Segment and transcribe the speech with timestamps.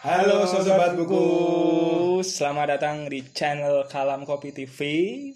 [0.00, 1.20] Halo sobat buku.
[2.24, 4.80] Selamat datang di channel Kalam Kopi TV.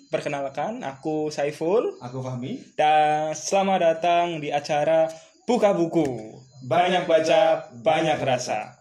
[0.09, 2.73] Perkenalkan, aku Saiful Aku Fahmi.
[2.73, 5.13] dan selamat datang di acara
[5.45, 6.41] Buka Buku.
[6.65, 8.73] Banyak baca, banyak rasa.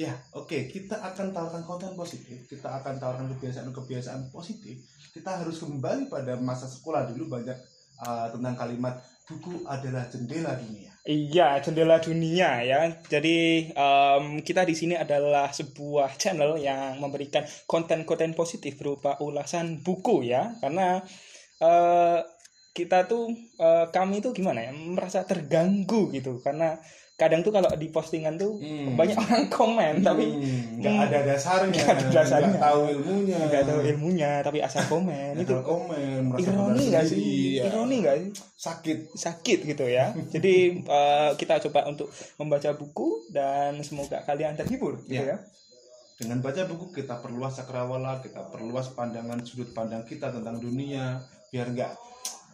[0.00, 0.72] Ya, oke.
[0.72, 2.48] Kita akan tawarkan konten positif.
[2.48, 4.80] Kita akan tawarkan kebiasaan-kebiasaan positif.
[5.12, 7.58] Kita harus kembali pada masa sekolah dulu banyak
[8.00, 8.96] uh, tentang kalimat
[9.28, 10.93] buku adalah jendela dunia.
[11.04, 12.80] Iya, jendela dunia ya.
[13.12, 20.24] Jadi em, kita di sini adalah sebuah channel yang memberikan konten-konten positif berupa ulasan buku
[20.32, 20.56] ya.
[20.64, 21.04] Karena
[21.60, 22.18] eh,
[22.72, 23.24] kita tuh
[23.60, 26.80] eh, kami tuh gimana ya merasa terganggu gitu karena
[27.14, 28.98] kadang tuh kalau di postingan tuh Hmm.
[28.98, 31.04] banyak orang komen tapi Hmm, nggak Hmm.
[31.06, 32.48] ada dasarnya, Nggak ada dasarnya.
[32.50, 37.22] nggak tahu ilmunya, nggak tahu ilmunya tapi asal komen itu komen, ironi nggak sih?
[37.54, 37.70] ya.
[37.70, 38.30] Ironi nggak sih?
[38.56, 38.98] Sakit.
[39.14, 40.10] sakit gitu ya.
[40.28, 45.24] Jadi eh, kita coba untuk membaca buku dan semoga kalian terhibur gitu ya.
[45.24, 45.38] Ya.
[46.14, 51.70] Dengan baca buku kita perluas cakrawala, kita perluas pandangan sudut pandang kita tentang dunia, biar
[51.70, 51.92] nggak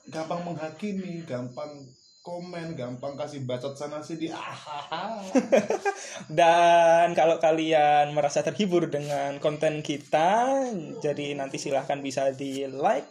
[0.08, 1.68] gampang menghakimi, gampang
[2.20, 4.28] komen, gampang kasih bacot sana sini.
[4.28, 5.24] Ah,
[6.38, 10.52] Dan kalau kalian merasa terhibur dengan konten kita,
[11.00, 13.08] jadi nanti silahkan bisa di like,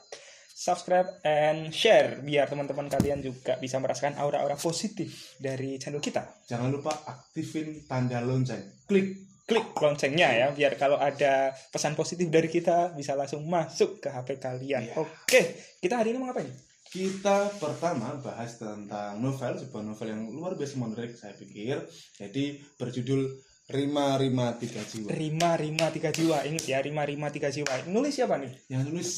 [0.54, 6.46] subscribe, and share biar teman-teman kalian juga bisa merasakan aura-aura positif dari channel kita.
[6.46, 8.86] Jangan lupa aktifin tanda lonceng.
[8.86, 9.26] Klik.
[9.50, 14.38] Klik loncengnya ya, biar kalau ada pesan positif dari kita bisa langsung masuk ke HP
[14.38, 14.94] kalian.
[14.94, 15.02] Iya.
[15.02, 15.42] Oke,
[15.82, 16.69] kita hari ini mau ngapain?
[16.90, 21.86] Kita pertama bahas tentang novel, sebuah novel yang luar biasa menarik saya pikir.
[22.18, 23.30] Jadi berjudul
[23.70, 25.14] Rima Rima Tiga Jiwa.
[25.14, 29.12] Rima Rima tiga jiwa ingat ya Rima Rima tiga jiwa nulis siapa nih Yang nulis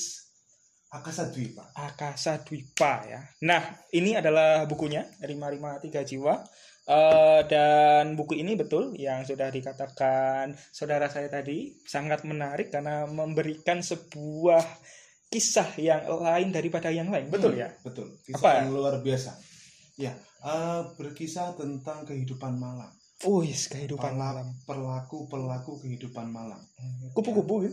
[0.91, 1.71] Akasa Dwi, Pak.
[1.71, 3.63] Akasa Dwipa ya nah
[3.95, 6.43] ini adalah bukunya Rima Rima tiga jiwa
[6.91, 13.85] Eh, dan buku ini betul yang sudah dikatakan saudara saya tadi sangat menarik karena memberikan
[13.85, 14.59] sebuah
[15.31, 18.19] kisah yang lain daripada yang lain betul ya Betul.
[18.21, 18.49] Kisah Apa?
[18.59, 19.31] yang luar biasa.
[19.95, 20.11] Ya,
[20.41, 22.91] eh, berkisah tentang kehidupan malam.
[23.21, 26.59] Wih, kehidupan malam Perlaku perlaku kehidupan malam.
[27.11, 27.71] kupu-kupu ya?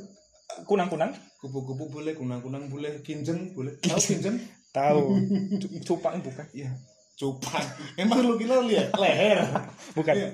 [0.65, 3.75] kunang-kunang Kupu-kupu boleh, kunang-kunang boleh, kinjeng boleh.
[3.83, 4.37] Tahu kinjeng?
[4.69, 5.17] tahu
[5.61, 6.71] Cu- cupang bukan Iya.
[7.15, 7.65] Cupang.
[7.97, 9.43] Emang lu kira lihat leher.
[9.99, 10.29] bukan Iya.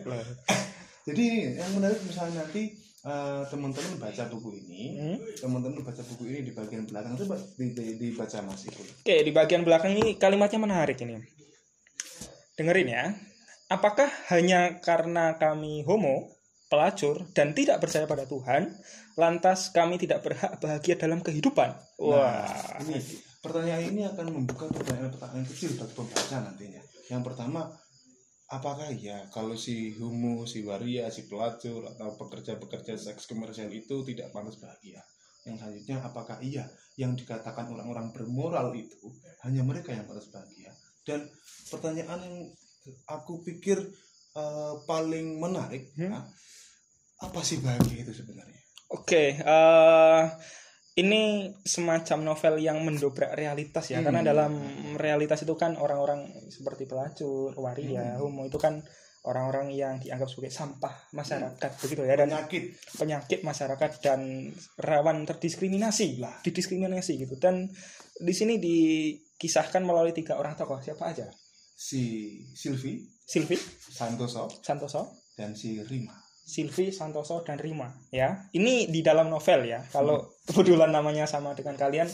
[1.04, 5.18] Jadi yang menarik misalnya nanti eh, teman-teman baca buku ini, Hmm.
[5.36, 8.88] teman-teman baca buku ini di bagian belakang coba di, di- dibaca Mas Ipul.
[8.88, 11.20] Oke, di bagian belakang ini kalimatnya menarik ini.
[12.56, 13.04] Dengerin ya.
[13.68, 16.32] Apakah hanya karena kami homo,
[16.68, 18.72] pelacur, dan tidak percaya pada Tuhan,
[19.16, 21.74] lantas kami tidak berhak bahagia dalam kehidupan?
[21.98, 23.00] Wah, Nah, ini
[23.40, 26.82] pertanyaan ini akan membuka pertanyaan-pertanyaan kecil bagi pembaca nantinya.
[27.12, 27.60] Yang pertama,
[28.50, 34.30] apakah ya kalau si homo, si waria, si pelacur atau pekerja-pekerja seks komersial itu tidak
[34.34, 35.00] pantas bahagia?
[35.44, 36.64] Yang selanjutnya, apakah iya
[36.96, 39.12] yang dikatakan orang-orang bermoral itu
[39.44, 40.72] hanya mereka yang pantas bahagia?
[41.04, 41.28] Dan
[41.68, 42.36] pertanyaan yang
[43.08, 43.76] aku pikir
[44.34, 46.10] eh, paling menarik, Hmm.
[46.10, 46.20] ya,
[47.22, 48.60] apa sih bahagia itu sebenarnya?
[48.90, 50.22] Oke, eh,
[50.94, 54.06] ini semacam novel yang mendobrak realitas ya, Hmm.
[54.06, 54.52] karena dalam
[54.94, 58.22] realitas itu kan orang-orang seperti pelacur, waria, Hmm.
[58.22, 58.78] homo itu kan
[59.24, 62.64] orang-orang yang dianggap sebagai sampah masyarakat begitu ya dan Penyakit.
[62.94, 66.44] penyakit masyarakat dan rawan terdiskriminasi Lah.
[66.44, 67.64] didiskriminasi gitu dan
[68.20, 71.24] di sini dikisahkan melalui tiga orang tokoh siapa aja
[71.74, 76.14] si Silvi Silvi Santoso Santoso dan si Rima.
[76.44, 81.74] Silvi Santoso dan Rima ya ini di dalam novel ya kalau kebetulan namanya sama dengan
[81.74, 82.04] kalian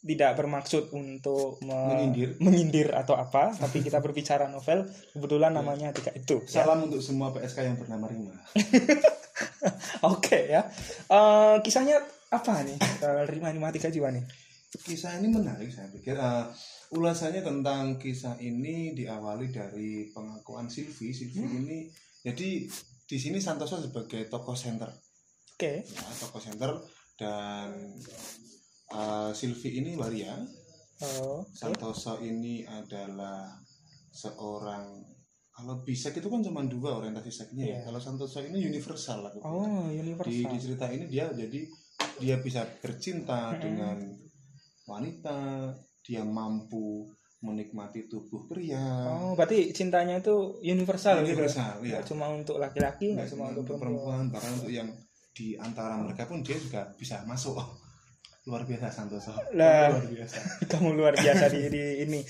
[0.00, 2.38] tidak bermaksud untuk me- Menyindir.
[2.38, 6.62] menyindir atau apa tapi kita berbicara novel kebetulan namanya tiga itu ya.
[6.62, 8.32] Salam untuk semua PSK yang bernama Rima.
[10.06, 10.62] oke ya
[11.06, 11.98] Eh, kisahnya
[12.30, 14.24] apa nih Eh, Rima Rima tiga jiwa nih
[14.70, 16.14] Kisah ini menarik saya pikir.
[16.14, 16.46] Eh,
[16.92, 21.10] ulasannya tentang kisah ini diawali dari pengakuan Silvi.
[21.10, 21.58] Silvi Hmm.
[21.60, 21.90] ini
[22.22, 22.70] jadi
[23.10, 24.86] di sini Santoso sebagai tokoh center,
[25.58, 26.70] oke ya, tokoh center
[27.18, 27.74] dan
[28.94, 30.38] eh, Silvi ini waria.
[31.02, 31.50] Oh, oke.
[31.50, 33.50] Santoso ini adalah
[34.14, 35.02] seorang
[35.50, 37.70] kalau bisa itu kan cuma dua orientasi seksnya ya.
[37.82, 37.90] Iya.
[37.90, 39.32] Kalau Santoso ini universal lah.
[39.42, 40.30] Oh, di, universal.
[40.30, 41.60] di cerita ini dia jadi
[42.22, 43.60] dia bisa bercinta Mm-mm.
[43.60, 43.98] dengan
[44.86, 45.38] wanita
[46.06, 48.76] dia mampu menikmati tubuh pria.
[49.08, 51.40] Oh, berarti cintanya itu universal, gitu.
[51.40, 53.80] universal ya Nggak cuma untuk laki-laki, nggak cuma untuk perempuan.
[53.80, 54.88] perempuan bahkan untuk yang
[55.32, 57.56] di antara mereka pun dia juga bisa masuk.
[58.48, 59.32] Luar biasa Santoso.
[59.56, 60.38] Luar biasa.
[60.72, 62.20] Kamu luar biasa di, di ini.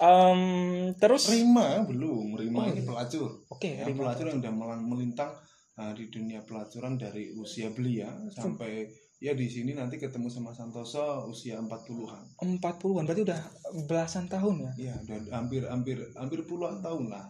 [0.00, 0.40] Em,
[0.96, 1.28] terus?
[1.32, 2.36] Rima belum.
[2.36, 2.88] Rima Oh, ini iya.
[2.88, 3.30] pelacur.
[3.52, 4.08] Oke, ya, Rima.
[4.08, 5.30] pelacur yang udah melintang
[5.76, 8.88] uh, di dunia pelacuran dari usia belia sampai
[9.18, 12.38] ya di sini nanti ketemu sama Santoso usia 40-an.
[12.38, 13.40] 40-an berarti udah
[13.90, 14.72] belasan tahun ya?
[14.78, 17.26] Iya, udah hampir hampir hampir puluhan tahun lah.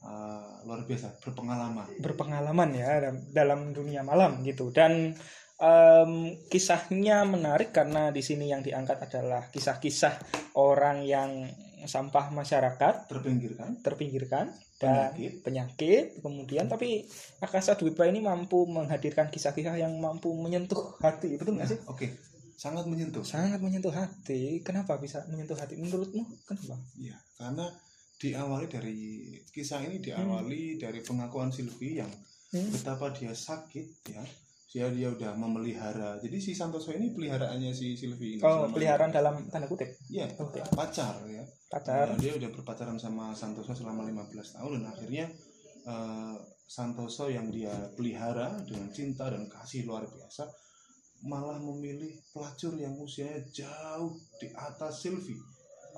[0.00, 1.84] Uh, luar biasa berpengalaman.
[2.00, 5.12] Berpengalaman ya dalam, dunia malam gitu dan
[5.60, 10.16] um, kisahnya menarik karena di sini yang diangkat adalah kisah-kisah
[10.56, 11.44] orang yang
[11.84, 13.80] sampah masyarakat terpinggirkan.
[13.80, 16.04] terpinggirkan dan penyakit, penyakit.
[16.18, 17.06] Kemudian tapi
[17.38, 21.80] Akasa Dwipa ini mampu menghadirkan kisah-kisah yang mampu menyentuh hati betul nggak Nah, sih?
[21.86, 22.06] Oke,
[22.54, 23.22] sangat menyentuh.
[23.22, 24.60] sangat menyentuh hati.
[24.60, 25.76] Kenapa bisa menyentuh hati?
[25.76, 26.76] Menurutmu kenapa?
[26.96, 27.66] Iya, karena
[28.16, 28.98] diawali dari
[29.48, 32.10] kisah ini diawali dari pengakuan Silvi yang
[32.50, 32.66] Hmm.
[32.74, 34.18] betapa dia sakit ya.
[34.70, 36.14] Dia dia udah memelihara.
[36.22, 38.42] Jadi si Santoso ini peliharaannya si Silvi ini.
[38.46, 40.62] oh peliharaan dalam tanda kutip Iya, Oke.
[40.70, 41.42] pacar ya.
[41.66, 45.26] pacar Nah, dia udah berpacaran sama Santoso selama 15 tahun dan akhirnya
[45.84, 46.34] eh,
[46.64, 50.46] Santoso yang dia pelihara dengan cinta dan kasih luar biasa
[51.20, 55.34] malah memilih pelacur yang usianya jauh di atas Silvi.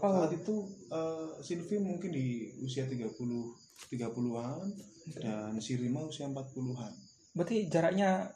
[0.01, 0.57] oh Saat itu
[0.89, 3.05] eh, Silvi mungkin di usia 30
[3.93, 4.65] 30-an
[5.21, 6.93] dan si Rima usia 40-an.
[7.33, 8.29] berarti jaraknya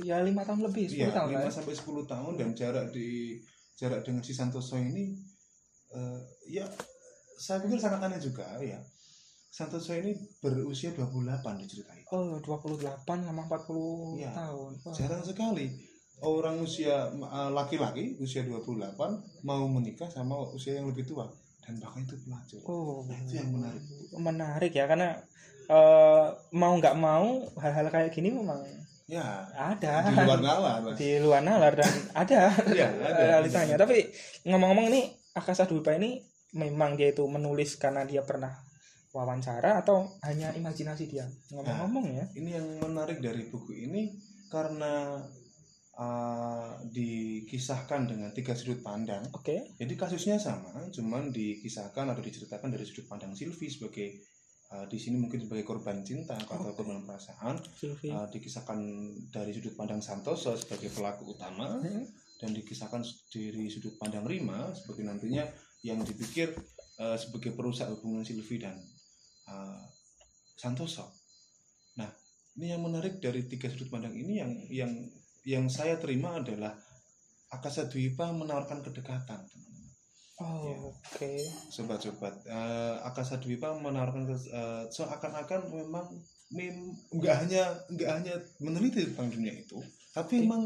[0.00, 1.52] ya lima tahun lebih 10 Iya, tahun 5 lah ya?
[1.52, 3.38] sampai 10 tahun dan jarak di
[3.74, 5.14] jarak dengan si Santoso ini
[5.90, 6.18] eh,
[6.48, 6.66] ya
[7.34, 8.78] saya pikir sangat aneh juga ya.
[9.48, 11.14] Santoso ini berusia 28
[11.62, 12.02] diceritain.
[12.10, 14.30] Oh, 28 sama 40 Iya.
[14.34, 14.70] tahun.
[14.82, 14.94] Wah.
[14.94, 15.66] Jarang sekali
[16.22, 18.98] orang usia eh, laki-laki usia 28
[19.42, 21.30] mau menikah sama usia yang lebih tua
[21.62, 22.60] dan bahkan itu pelacur.
[22.66, 23.82] Oh, Nah, itu yang menarik.
[24.12, 25.18] Menarik ya karena
[25.64, 27.26] eh, mau nggak mau
[27.56, 28.58] hal-hal kayak gini memang
[29.04, 30.78] Ya, ada di luar nalar.
[30.80, 30.96] Mas.
[30.96, 33.20] di luar nalar dan ada Iya, ada.
[33.36, 33.76] realitanya.
[33.76, 34.08] Tapi
[34.48, 36.24] ngomong-ngomong ini Akasa Dwipa ini
[36.56, 38.54] memang dia itu menulis karena dia pernah
[39.14, 44.10] wawancara atau hanya imajinasi dia ngomong-ngomong ya Ini yang menarik dari buku ini
[44.50, 45.18] karena
[45.98, 49.22] uh, dikisahkan dengan tiga sudut pandang.
[49.34, 54.18] oke Jadi kasusnya sama, cuman dikisahkan atau diceritakan dari sudut pandang Silvi sebagai
[54.72, 57.60] uh, di sini mungkin sebagai korban cinta atau korban perasaan.
[57.76, 58.78] Sylvie Uh, dikisahkan
[59.28, 62.06] dari sudut pandang Santoso sebagai pelaku utama Hmm.
[62.40, 63.02] dan dikisahkan
[63.32, 65.44] dari sudut pandang Rima sebagai nantinya
[65.84, 66.52] yang dipikir
[67.00, 68.76] uh, sebagai perusak hubungan Silvi dan
[69.50, 69.80] uh,
[70.56, 71.12] Santoso.
[72.00, 72.08] Nah,
[72.56, 74.92] ini yang menarik dari tiga sudut pandang ini yang yang
[75.44, 76.72] yang saya terima adalah
[77.52, 79.44] Akasa Dwipa menawarkan kedekatan.
[80.40, 80.76] Oh Iya.
[80.82, 81.32] oke
[81.70, 82.34] sobat-sobat.
[82.46, 86.06] Uh, Akasa Dwipa menawarkan uh, seakan-akan memang
[86.50, 89.78] mem, nggak hanya nggak hanya meneliti tentang dunia itu,
[90.10, 90.44] tapi Oke.
[90.46, 90.62] memang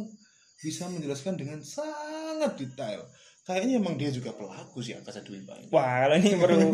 [0.59, 3.07] bisa menjelaskan dengan sangat detail.
[3.49, 5.73] Kayaknya emang dia juga pelaku sih Akasa Dwipa ini.
[5.73, 6.69] Wah, kalau ini perlu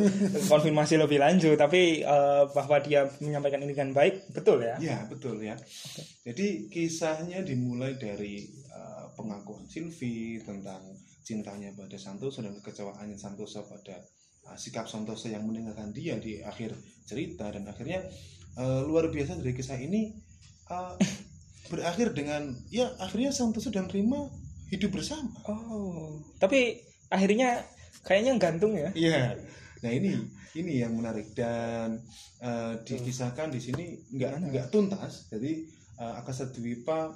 [0.51, 4.75] konfirmasi lebih lanjut, tapi eh, bahwa dia menyampaikan ini dengan baik, betul ya?
[4.83, 5.55] Ya betul ya.
[6.27, 8.64] Jadi kisahnya dimulai dari uh,
[9.15, 10.83] pengakuan Silvi tentang
[11.25, 13.97] cintanya pada Santoso dan kekecewaannya Santoso pada
[14.51, 16.77] uh, sikap Santoso yang meninggalkan dia di akhir
[17.09, 18.05] cerita dan akhirnya
[18.61, 20.13] uh, luar biasa dari kisah ini
[20.69, 20.95] uh,
[21.73, 24.29] berakhir dengan ya akhirnya Santoso dan Rima
[24.69, 25.31] hidup bersama.
[25.49, 27.63] Oh, tapi akhirnya
[28.05, 28.91] kayaknya gantung ya?
[28.93, 29.39] Iya.
[29.85, 30.17] Nah ini
[30.57, 32.01] ini yang menarik dan
[32.41, 35.29] uh, dikisahkan di sini nggak nggak tuntas.
[35.33, 35.69] Jadi
[36.01, 37.13] uh, Akasa Dwipa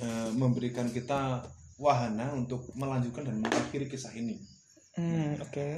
[0.00, 1.44] uh, memberikan kita
[1.78, 4.38] wahana untuk melanjutkan dan mengakhiri kisah ini.
[4.94, 5.68] Hmm, oke.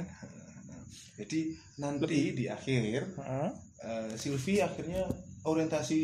[0.69, 0.81] Nah,
[1.17, 1.39] jadi
[1.81, 3.49] nanti di akhir Heeh.
[3.81, 5.09] uh, Sylvie akhirnya
[5.41, 5.99] orientasi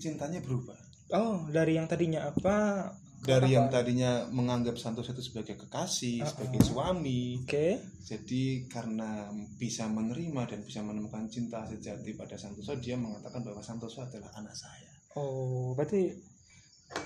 [0.00, 0.76] cintanya berubah
[1.12, 2.88] Oh, dari yang tadinya apa?
[3.24, 6.28] dari yang tadinya menganggap Santoso itu sebagai kekasih, Uh-uh.
[6.28, 7.80] sebagai suami, Oke.
[8.04, 14.04] Jadi karena bisa menerima dan bisa menemukan cinta sejati pada Santoso, dia mengatakan bahwa Santoso
[14.04, 14.92] adalah anak saya.
[15.16, 16.12] Oh, berarti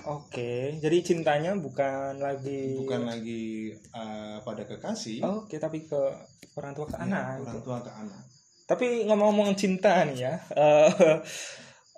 [0.05, 0.51] oke.
[0.79, 5.99] Jadi cintanya bukan lagi Bukan lagi uh, pada kekasih, Oke, tapi ke
[6.55, 7.23] orang tua ke ya, anak.
[7.41, 7.59] orang gitu.
[7.65, 8.21] tua ke anak.
[8.65, 10.89] Tapi ngomong-ngomong cinta nih ya, eh,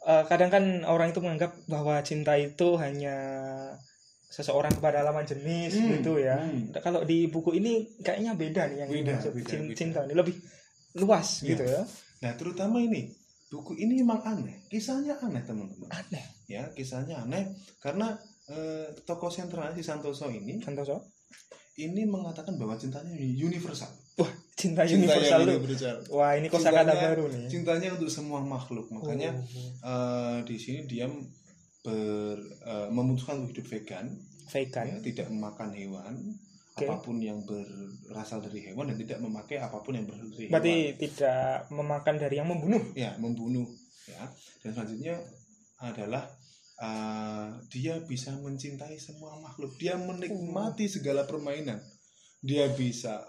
[0.07, 3.15] eh, kadang kan orang itu menganggap bahwa cinta itu hanya
[4.31, 6.39] seseorang kepada lawan jenis Hmm, gitu ya.
[6.39, 6.71] hmm.
[6.79, 9.75] Kalau di buku ini kayaknya beda nih yang Beda, dimaksud beda, cin- beda.
[9.75, 10.35] cinta ini lebih
[10.95, 11.47] luas Iya.
[11.51, 11.81] gitu ya.
[12.23, 13.11] Nah, terutama ini
[13.51, 15.91] buku ini memang aneh, kisahnya aneh teman-teman.
[15.91, 16.24] Aneh.
[16.48, 18.15] Ya, kisahnya aneh karena
[18.48, 21.03] eh, tokoh sentral si Santoso ini Santoso.
[21.74, 23.88] ini mengatakan bahwa cintanya universal.
[24.15, 25.98] Wah, cinta Cintanya universal.
[26.12, 27.48] Wah, ini kosakata Cintanya- baru nih.
[27.48, 28.88] Cintanya untuk semua makhluk.
[28.88, 31.08] Makanya Oh, eh, di sini dia
[31.81, 34.05] ber, eh, memutuskan untuk hidup vegan.
[34.48, 34.86] vegan.
[34.86, 36.15] ya, tidak memakan hewan
[36.71, 36.87] Oke.
[36.87, 40.71] apa pun yang berasal dari hewan dan tidak memakai apa pun yang berasal dari Berarti
[40.71, 42.83] hewan tidak memakan dari yang membunuh.
[42.95, 43.67] ya membunuh
[44.07, 44.23] ya
[44.63, 45.15] dan selanjutnya
[45.83, 46.23] adalah
[46.79, 51.77] uh, dia bisa mencintai semua makhluk dia menikmati segala permainan
[52.39, 53.21] dia bisa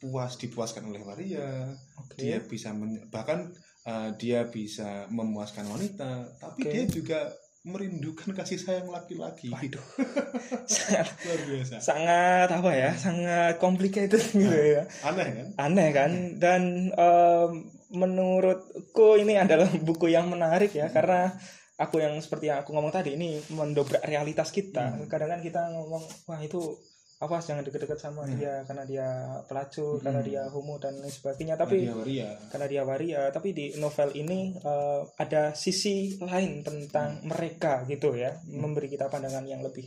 [0.00, 2.16] puas dipuaskan oleh waria Oke.
[2.16, 3.52] dia bisa men- bahkan
[3.84, 6.70] uh, dia bisa memuaskan wanita tapi Oke.
[6.72, 7.20] dia juga
[7.60, 9.84] merindukan kasih sayang laki-laki Waduh.
[10.64, 12.90] sangat luar biasa sangat apa ya?
[12.96, 14.48] Sangat complicated gitu
[14.80, 14.88] ya.
[15.04, 16.10] aneh kan Aneh kan?
[16.40, 17.52] Dan em,
[17.92, 21.36] menurutku ini adalah buku yang menarik ya karena
[21.76, 24.96] aku yang seperti yang aku ngomong tadi ini mendobrak realitas kita.
[24.96, 25.04] Hmm.
[25.08, 26.80] Kadang kan kita ngomong wah itu
[27.20, 28.32] apa jangan deket-deket sama Hmm.
[28.32, 29.06] dia karena dia
[29.44, 30.04] pelacur, Hmm.
[30.08, 31.54] karena dia homo dan lain sebagainya.
[31.60, 37.20] Tapi dia waria karena dia waria tapi di novel ini eh, ada sisi lain tentang
[37.28, 39.84] mereka gitu ya memberi kita pandangan yang lebih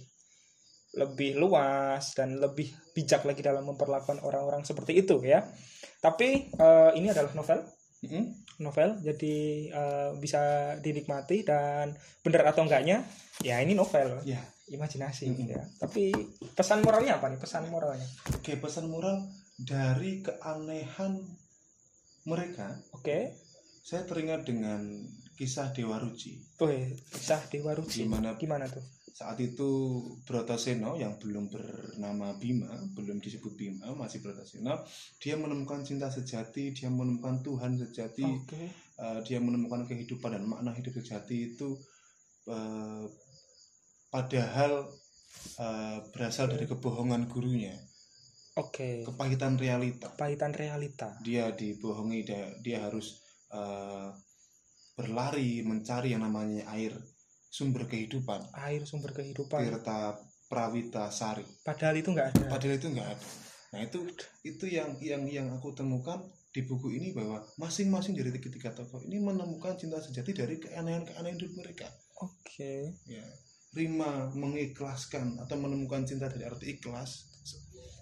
[0.94, 5.42] lebih luas dan lebih bijak lagi dalam memperlakukan orang-orang seperti itu ya
[6.06, 7.66] tapi eh, ini adalah novel
[8.06, 8.26] Mm-mm.
[8.62, 9.36] novel jadi
[9.74, 10.42] eh, bisa
[10.78, 13.02] dinikmati dan benar atau enggaknya
[13.42, 14.38] ya ini novel ya
[14.72, 15.50] imajinasi Mm-mm.
[15.52, 16.16] ya tapi
[16.56, 17.40] pesan moralnya apa nih?
[17.40, 18.08] Pesan moralnya?
[18.32, 19.28] Oke pesan moral
[19.60, 21.20] dari keanehan
[22.24, 22.72] mereka.
[22.96, 23.36] Oke.
[23.84, 24.80] Saya teringat dengan
[25.36, 28.40] kisah Dewa Ruci Wih, kisah Dewa Ruci Gimana?
[28.40, 28.80] gimana tuh?
[29.14, 34.80] Saat itu Bratasena yang belum bernama Bima, belum disebut Bima, masih Bratasena,
[35.22, 38.64] dia menemukan cinta sejati, dia menemukan Tuhan sejati, oke.
[38.98, 41.78] eh, dia menemukan kehidupan dan makna hidup sejati itu
[42.50, 43.06] eh,
[44.14, 44.86] padahal
[45.58, 47.74] eh, berasal dari kebohongan gurunya,
[48.62, 50.14] Oke, kepahitan realita.
[50.14, 51.18] kepahitan realita.
[51.26, 53.18] Dia dibohongi, dia, dia harus
[53.50, 54.14] eh,
[54.94, 56.94] berlari mencari yang namanya air
[57.50, 58.54] sumber kehidupan.
[58.54, 59.58] Air sumber kehidupan.
[59.58, 61.46] Tirta Prawita Sari.
[61.66, 62.46] Padahal itu nggak ada.
[62.46, 63.28] Padahal itu nggak ada.
[63.74, 64.06] Nah itu
[64.46, 66.22] itu yang yang yang aku temukan
[66.54, 71.52] di buku ini bahwa masing-masing dari tiga-tiga tokoh ini menemukan cinta sejati dari keanehan-keanehan hidup
[71.58, 71.90] mereka.
[72.22, 72.94] Oke.
[73.10, 73.26] Ya.
[73.74, 77.34] Rima mengikhlaskan atau menemukan cinta dari arti ikhlas.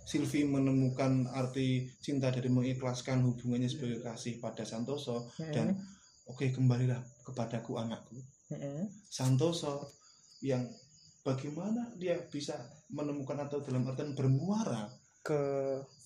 [0.02, 5.72] Silvi menemukan arti cinta dari mengikhlaskan hubungannya sebagai kasih pada Santoso dan
[6.28, 8.20] oke kembalilah kepadaku anakku.
[8.52, 8.92] Mm-mm.
[9.08, 9.88] Santoso
[10.44, 10.68] yang
[11.24, 12.60] bagaimana dia bisa
[12.92, 14.92] menemukan atau dalam artian bermuara
[15.24, 15.40] ke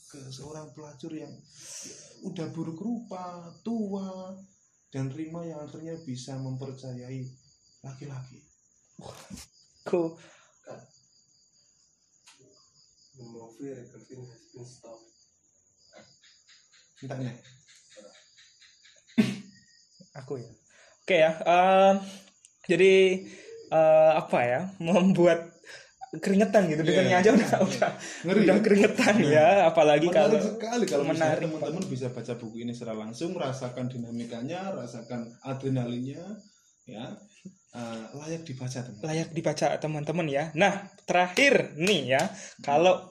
[0.05, 1.33] ke seorang pelacur yang
[2.23, 4.31] udah buruk rupa, tua,
[4.93, 7.25] dan Rima yang akhirnya bisa mempercayai
[7.83, 8.39] laki-laki.
[9.85, 10.09] The
[13.21, 15.05] movie recording has been stopped.
[17.05, 17.33] Entahnya.
[20.19, 20.49] aku ya.
[21.05, 21.31] Oke ya.
[21.45, 21.95] em,
[22.65, 22.93] jadi
[23.69, 24.61] eh, apa ya?
[24.81, 25.53] Membuat
[26.17, 27.59] keringetan gitu dengannya Iya, aja udah iya.
[27.61, 27.91] udah,
[28.25, 28.63] Ngeri udah ya?
[28.63, 29.35] keringetan Iya.
[29.35, 33.85] ya apalagi Menarik kalau sekali kalau menarik teman-teman bisa baca buku ini secara langsung, rasakan
[33.91, 36.23] dinamikanya, rasakan adrenalinnya,
[36.87, 37.05] ya
[37.75, 39.03] Eh, layak dibaca teman.
[39.03, 40.43] layak dibaca teman-teman ya.
[40.55, 42.23] Nah, terakhir nih ya,
[42.63, 43.03] kalau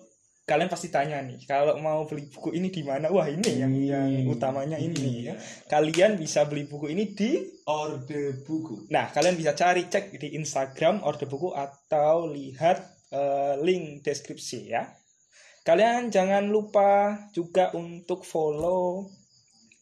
[0.48, 3.12] kalian pasti tanya nih, kalau mau beli buku ini di mana?
[3.12, 5.36] Wah, ini yang yang Hmm, utamanya ini ya.
[5.36, 5.68] iya.
[5.68, 8.88] Kalian bisa beli buku ini di Orde buku.
[8.88, 14.88] Nah, kalian bisa cari cek di Instagram Orde Buku atau lihat eh, link deskripsi ya.
[15.60, 19.12] Kalian jangan lupa juga untuk follow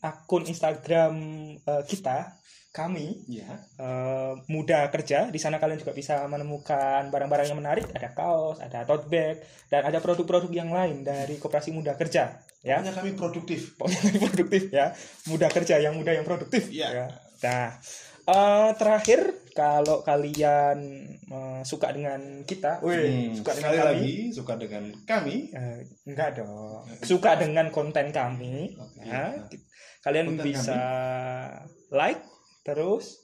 [0.03, 1.15] akun Instagram
[1.57, 2.37] eh, kita,
[2.69, 3.63] kami Ya.
[3.79, 5.29] eh, Muda Kerja.
[5.29, 9.87] Di sana kalian juga bisa menemukan barang-barang yang menarik, ada kaos, ada tote bag, dan
[9.87, 13.61] ada produk-produk yang lain dari Koperasi Muda Kerja ya Pokoknya kami produktif.
[13.79, 14.87] pokoknya yang produktif ya
[15.27, 16.89] muda kerja yang muda yang produktif Iya.
[16.95, 17.07] ya
[17.43, 17.67] nah
[18.23, 20.79] eh, terakhir kalau kalian
[21.23, 22.97] eh, suka dengan kita wih
[23.29, 25.37] Hmm, suka dengan kami lagi suka dengan kami.
[25.51, 26.83] eh, enggak dong.
[27.03, 29.05] Suka dengan konten kami Oke.
[29.05, 29.37] ya,
[30.01, 30.81] kalian Konten bisa
[31.91, 32.25] like
[32.63, 33.21] terus.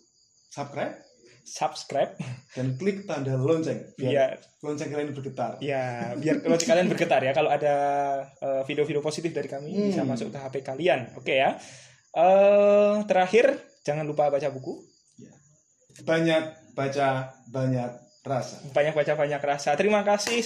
[0.48, 0.96] Subscribe.
[1.42, 2.12] Subscribe.
[2.52, 4.30] Dan klik tanda lonceng biar biar
[4.60, 5.56] lonceng kalian bergetar.
[5.58, 7.32] ya biar kalau kalian bergetar ya.
[7.32, 7.74] Kalau ada
[8.36, 9.88] eh, video-video positif dari kami Hmm.
[9.88, 11.16] bisa masuk ke HP kalian.
[11.16, 11.56] Oke ya.
[12.10, 14.76] Eh terakhir jangan lupa baca buku
[16.04, 17.90] Banyak baca, banyak
[18.28, 18.60] rasa.
[18.76, 20.36] banyak baca banyak rasa terima kasih